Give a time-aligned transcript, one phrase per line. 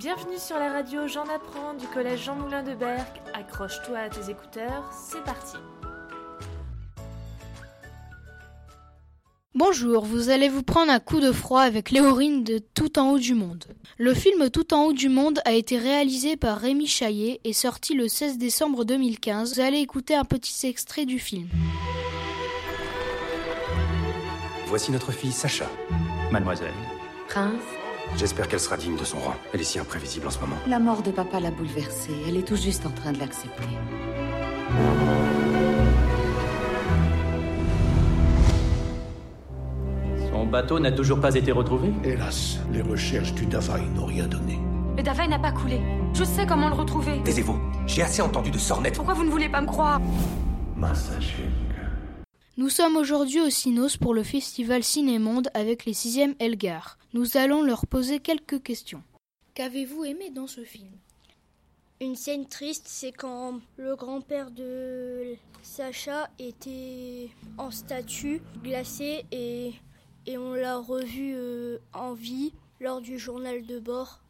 [0.00, 3.20] Bienvenue sur la radio J'en apprends du collège Jean Moulin de Berck.
[3.34, 5.58] Accroche-toi à tes écouteurs, c'est parti.
[9.54, 13.18] Bonjour, vous allez vous prendre un coup de froid avec Léorine de Tout en haut
[13.18, 13.66] du monde.
[13.98, 17.92] Le film Tout en haut du monde a été réalisé par Rémi Chaillet et sorti
[17.92, 19.56] le 16 décembre 2015.
[19.56, 21.46] Vous allez écouter un petit extrait du film.
[24.64, 25.68] Voici notre fille Sacha.
[26.30, 26.72] Mademoiselle.
[27.28, 27.60] Prince,
[28.16, 29.34] J'espère qu'elle sera digne de son rang.
[29.54, 30.56] Elle est si imprévisible en ce moment.
[30.66, 32.12] la mort de papa l'a bouleversée.
[32.28, 33.64] Elle est tout juste en train de l'accepter.
[40.32, 41.90] Son bateau n'a toujours pas été retrouvé?
[42.04, 44.58] Hélas, les recherches du Davaï n'ont rien donné.
[44.96, 45.80] Le Davaï n'a pas coulé.
[46.14, 47.20] Je sais comment le retrouver.
[47.24, 47.58] Taisez-vous.
[47.86, 48.96] J'ai assez entendu de sornettes.
[48.96, 50.00] Pourquoi vous ne voulez pas me croire?
[52.60, 56.98] Nous sommes aujourd'hui au Cinos pour le festival Cinémonde avec les 6e Elgar.
[57.14, 59.02] Nous allons leur poser quelques questions.
[59.54, 60.90] Qu'avez-vous aimé dans ce film?
[62.02, 69.72] Une scène triste, c'est quand le grand-père de Sacha était en statue glacée et,
[70.26, 74.20] et on l'a revu euh, en vie lors du journal de bord.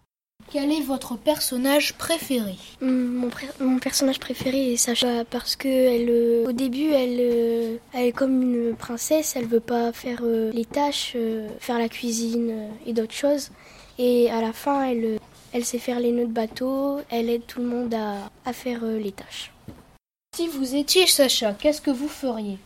[0.52, 6.08] Quel est votre personnage préféré Mon, pré- mon personnage préféré est Sacha parce que elle,
[6.10, 9.34] euh, au début, elle, euh, elle est comme une princesse.
[9.36, 13.50] Elle veut pas faire euh, les tâches, euh, faire la cuisine euh, et d'autres choses.
[13.98, 15.18] Et à la fin, elle, euh,
[15.52, 16.98] elle sait faire les nœuds de bateau.
[17.10, 19.52] Elle aide tout le monde à, à faire euh, les tâches.
[20.36, 22.58] Si vous étiez Sacha, qu'est-ce que vous feriez?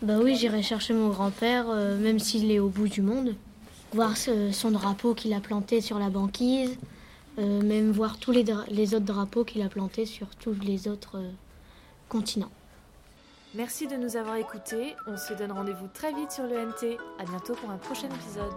[0.00, 3.34] Bah oui, j'irai chercher mon grand-père, euh, même s'il est au bout du monde.
[3.92, 6.78] Voir son drapeau qu'il a planté sur la banquise.
[7.38, 11.30] euh, même voir tous les autres drapeaux qu'il a plantés sur tous les autres euh,
[12.08, 12.50] continents.
[13.54, 14.94] Merci de nous avoir écoutés.
[15.06, 16.98] On se donne rendez-vous très vite sur le NT.
[17.18, 18.52] À bientôt pour un prochain épisode.